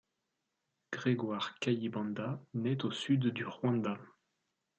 [0.91, 3.99] Grégoire Kayibanda naît au sud du Rwanda.